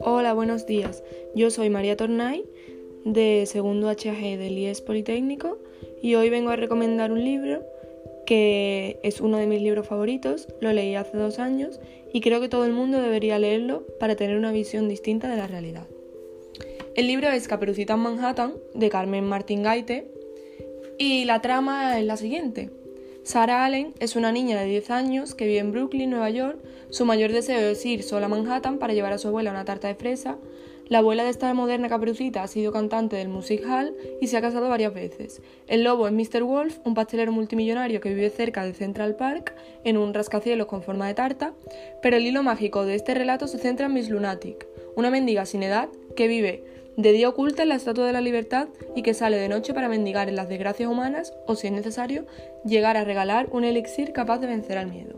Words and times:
Hola, 0.00 0.32
buenos 0.34 0.66
días. 0.66 1.02
Yo 1.34 1.50
soy 1.50 1.70
María 1.70 1.96
Tornay, 1.96 2.44
de 3.04 3.44
segundo 3.46 3.88
HG 3.90 4.38
del 4.38 4.56
IES 4.58 4.80
Politécnico, 4.80 5.58
y 6.02 6.14
hoy 6.14 6.30
vengo 6.30 6.50
a 6.50 6.56
recomendar 6.56 7.12
un 7.12 7.24
libro 7.24 7.64
que 8.26 8.98
es 9.02 9.20
uno 9.20 9.38
de 9.38 9.46
mis 9.46 9.62
libros 9.62 9.86
favoritos, 9.86 10.48
lo 10.60 10.72
leí 10.72 10.94
hace 10.94 11.16
dos 11.16 11.38
años 11.38 11.80
y 12.12 12.20
creo 12.20 12.40
que 12.40 12.48
todo 12.48 12.64
el 12.64 12.72
mundo 12.72 13.00
debería 13.00 13.38
leerlo 13.38 13.86
para 13.98 14.16
tener 14.16 14.36
una 14.36 14.52
visión 14.52 14.88
distinta 14.88 15.28
de 15.28 15.36
la 15.36 15.46
realidad. 15.46 15.86
El 16.94 17.06
libro 17.06 17.28
es 17.28 17.48
Caperucita 17.48 17.94
en 17.94 18.00
Manhattan, 18.00 18.54
de 18.74 18.88
Carmen 18.88 19.24
Martín 19.24 19.62
Gaite, 19.62 20.10
y 20.98 21.24
la 21.26 21.40
trama 21.40 21.98
es 21.98 22.04
la 22.04 22.16
siguiente. 22.16 22.70
Sarah 23.28 23.66
Allen 23.66 23.92
es 24.00 24.16
una 24.16 24.32
niña 24.32 24.58
de 24.58 24.64
10 24.64 24.88
años 24.88 25.34
que 25.34 25.44
vive 25.44 25.58
en 25.58 25.70
Brooklyn, 25.70 26.08
Nueva 26.08 26.30
York. 26.30 26.60
Su 26.88 27.04
mayor 27.04 27.30
deseo 27.30 27.68
es 27.68 27.84
ir 27.84 28.02
sola 28.02 28.24
a 28.24 28.28
Manhattan 28.30 28.78
para 28.78 28.94
llevar 28.94 29.12
a 29.12 29.18
su 29.18 29.28
abuela 29.28 29.50
una 29.50 29.66
tarta 29.66 29.86
de 29.86 29.96
fresa. 29.96 30.38
La 30.88 31.00
abuela 31.00 31.24
de 31.24 31.28
esta 31.28 31.52
moderna 31.52 31.90
caperucita 31.90 32.42
ha 32.42 32.46
sido 32.46 32.72
cantante 32.72 33.16
del 33.16 33.28
Music 33.28 33.62
Hall 33.68 33.94
y 34.22 34.28
se 34.28 34.38
ha 34.38 34.40
casado 34.40 34.70
varias 34.70 34.94
veces. 34.94 35.42
El 35.66 35.84
lobo 35.84 36.08
es 36.08 36.14
Mr. 36.14 36.42
Wolf, 36.42 36.78
un 36.86 36.94
pastelero 36.94 37.30
multimillonario 37.30 38.00
que 38.00 38.14
vive 38.14 38.30
cerca 38.30 38.64
de 38.64 38.72
Central 38.72 39.14
Park, 39.16 39.54
en 39.84 39.98
un 39.98 40.14
rascacielos 40.14 40.66
con 40.66 40.82
forma 40.82 41.06
de 41.06 41.12
tarta. 41.12 41.52
Pero 42.00 42.16
el 42.16 42.24
hilo 42.24 42.42
mágico 42.42 42.86
de 42.86 42.94
este 42.94 43.12
relato 43.12 43.46
se 43.46 43.58
centra 43.58 43.88
en 43.88 43.92
Miss 43.92 44.08
Lunatic, 44.08 44.66
una 44.96 45.10
mendiga 45.10 45.44
sin 45.44 45.62
edad 45.62 45.90
que 46.16 46.28
vive 46.28 46.64
de 46.98 47.12
día 47.12 47.28
oculta 47.28 47.62
en 47.62 47.68
la 47.68 47.76
Estatua 47.76 48.06
de 48.06 48.12
la 48.12 48.20
Libertad 48.20 48.68
y 48.96 49.02
que 49.02 49.14
sale 49.14 49.36
de 49.36 49.48
noche 49.48 49.72
para 49.72 49.88
mendigar 49.88 50.28
en 50.28 50.34
las 50.34 50.48
desgracias 50.48 50.90
humanas 50.90 51.32
o, 51.46 51.54
si 51.54 51.68
es 51.68 51.72
necesario, 51.72 52.26
llegar 52.64 52.96
a 52.96 53.04
regalar 53.04 53.48
un 53.52 53.62
elixir 53.62 54.12
capaz 54.12 54.38
de 54.38 54.48
vencer 54.48 54.78
al 54.78 54.90
miedo. 54.90 55.14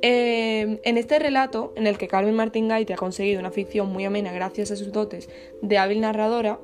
Eh, 0.00 0.80
en 0.82 0.96
este 0.96 1.18
relato, 1.18 1.74
en 1.76 1.86
el 1.86 1.98
que 1.98 2.08
Carmen 2.08 2.34
Martín 2.34 2.68
Gaite 2.68 2.94
ha 2.94 2.96
conseguido 2.96 3.38
una 3.38 3.50
ficción 3.50 3.92
muy 3.92 4.06
amena 4.06 4.32
gracias 4.32 4.70
a 4.70 4.76
sus 4.76 4.92
dotes 4.92 5.28
de 5.60 5.76
hábil 5.76 6.00
narradora, 6.00 6.58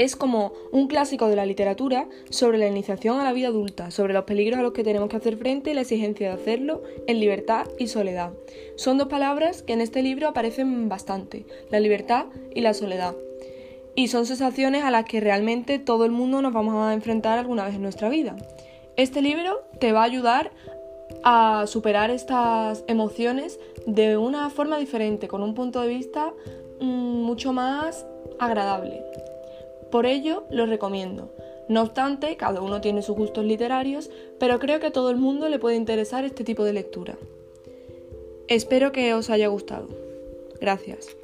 es 0.00 0.16
como 0.16 0.54
un 0.72 0.86
clásico 0.86 1.28
de 1.28 1.36
la 1.36 1.44
literatura 1.44 2.08
sobre 2.30 2.56
la 2.56 2.66
iniciación 2.66 3.20
a 3.20 3.24
la 3.24 3.34
vida 3.34 3.48
adulta, 3.48 3.90
sobre 3.90 4.14
los 4.14 4.24
peligros 4.24 4.58
a 4.58 4.62
los 4.62 4.72
que 4.72 4.82
tenemos 4.82 5.10
que 5.10 5.18
hacer 5.18 5.36
frente 5.36 5.70
y 5.70 5.74
la 5.74 5.82
exigencia 5.82 6.28
de 6.28 6.40
hacerlo 6.40 6.82
en 7.06 7.20
libertad 7.20 7.66
y 7.78 7.86
soledad. 7.86 8.32
Son 8.76 8.96
dos 8.96 9.08
palabras 9.08 9.62
que 9.62 9.74
en 9.74 9.82
este 9.82 10.02
libro 10.02 10.28
aparecen 10.28 10.88
bastante, 10.88 11.44
la 11.70 11.80
libertad 11.80 12.28
y 12.54 12.62
la 12.62 12.72
soledad. 12.72 13.14
Y 13.94 14.08
son 14.08 14.24
sensaciones 14.24 14.84
a 14.84 14.90
las 14.90 15.04
que 15.04 15.20
realmente 15.20 15.78
todo 15.78 16.06
el 16.06 16.12
mundo 16.12 16.40
nos 16.40 16.54
vamos 16.54 16.76
a 16.76 16.94
enfrentar 16.94 17.38
alguna 17.38 17.66
vez 17.66 17.74
en 17.74 17.82
nuestra 17.82 18.08
vida. 18.08 18.36
Este 18.96 19.20
libro 19.20 19.60
te 19.80 19.92
va 19.92 20.00
a 20.00 20.04
ayudar 20.04 20.50
a 21.24 21.66
superar 21.66 22.08
estas 22.10 22.84
emociones 22.86 23.60
de 23.86 24.16
una 24.16 24.48
forma 24.48 24.78
diferente, 24.78 25.28
con 25.28 25.42
un 25.42 25.54
punto 25.54 25.82
de 25.82 25.88
vista 25.88 26.32
mm, 26.80 26.86
mucho 27.22 27.52
más 27.52 28.06
agradable. 28.38 29.02
Por 29.90 30.06
ello, 30.06 30.44
lo 30.50 30.66
recomiendo. 30.66 31.32
No 31.68 31.82
obstante, 31.82 32.36
cada 32.36 32.60
uno 32.60 32.80
tiene 32.80 33.02
sus 33.02 33.16
gustos 33.16 33.44
literarios, 33.44 34.10
pero 34.38 34.58
creo 34.58 34.80
que 34.80 34.88
a 34.88 34.92
todo 34.92 35.10
el 35.10 35.16
mundo 35.16 35.48
le 35.48 35.58
puede 35.58 35.76
interesar 35.76 36.24
este 36.24 36.44
tipo 36.44 36.64
de 36.64 36.72
lectura. 36.72 37.16
Espero 38.48 38.90
que 38.90 39.14
os 39.14 39.30
haya 39.30 39.46
gustado. 39.48 39.86
Gracias. 40.60 41.16